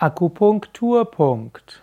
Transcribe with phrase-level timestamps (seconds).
[0.00, 1.82] Akupunkturpunkt.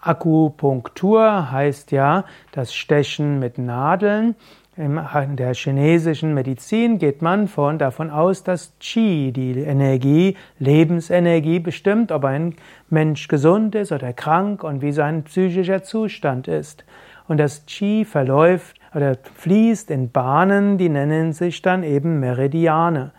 [0.00, 4.34] Akupunktur heißt ja das Stechen mit Nadeln.
[4.78, 12.12] In der chinesischen Medizin geht man von, davon aus, dass Qi, die Energie, Lebensenergie bestimmt,
[12.12, 12.54] ob ein
[12.88, 16.84] Mensch gesund ist oder krank und wie sein psychischer Zustand ist.
[17.26, 23.10] Und das Qi verläuft oder fließt in Bahnen, die nennen sich dann eben Meridiane.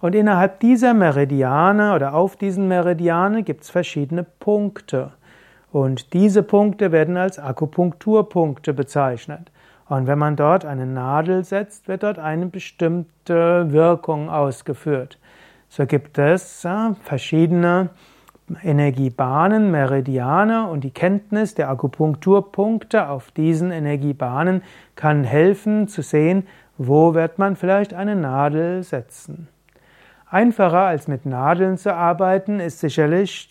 [0.00, 5.10] Und innerhalb dieser Meridiane oder auf diesen Meridiane gibt es verschiedene Punkte.
[5.72, 9.50] Und diese Punkte werden als Akupunkturpunkte bezeichnet.
[9.90, 15.18] Und wenn man dort eine Nadel setzt, wird dort eine bestimmte Wirkung ausgeführt.
[15.68, 16.64] So gibt es
[17.02, 17.90] verschiedene
[18.62, 24.62] Energiebahnen, Meridiane und die Kenntnis der Akupunkturpunkte auf diesen Energiebahnen
[24.94, 26.46] kann helfen zu sehen,
[26.78, 29.48] wo wird man vielleicht eine Nadel setzen.
[30.32, 33.48] Einfacher als mit Nadeln zu arbeiten ist sicherlich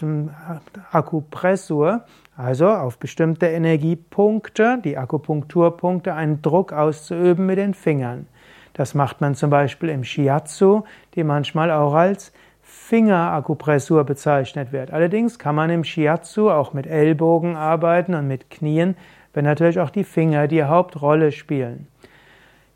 [0.93, 2.05] Akupressur,
[2.37, 8.27] also auf bestimmte Energiepunkte, die Akupunkturpunkte, einen Druck auszuüben mit den Fingern.
[8.71, 10.83] Das macht man zum Beispiel im Shiatsu,
[11.15, 14.91] die manchmal auch als Fingerakupressur bezeichnet wird.
[14.91, 18.95] Allerdings kann man im Shiatsu auch mit Ellbogen arbeiten und mit Knien,
[19.33, 21.87] wenn natürlich auch die Finger die Hauptrolle spielen.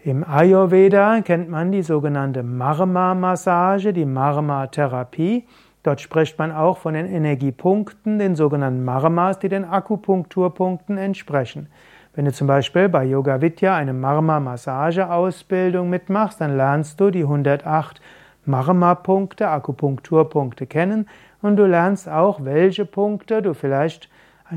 [0.05, 5.47] Im Ayurveda kennt man die sogenannte Marma-Massage, die Marma-Therapie.
[5.81, 11.69] Dort spricht man auch von den Energiepunkten, den sogenannten Marmas, die den Akupunkturpunkten entsprechen.
[12.13, 18.01] Wenn du zum Beispiel bei Yoga Vidya eine Marma-Massage-Ausbildung mitmachst, dann lernst du die 108
[18.43, 21.07] Marma-Punkte, Akupunkturpunkte kennen
[21.41, 24.09] und du lernst auch, welche Punkte du vielleicht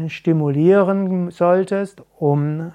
[0.08, 2.72] stimulieren solltest, um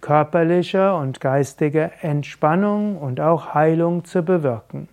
[0.00, 4.88] körperliche und geistige Entspannung und auch Heilung zu bewirken.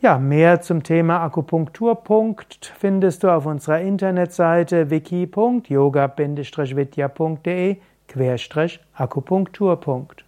[0.00, 7.76] Ja, mehr zum Thema Akupunkturpunkt findest du auf unserer Internetseite wiki.yoga-vidya.de
[8.94, 10.25] Akupunkturpunkt.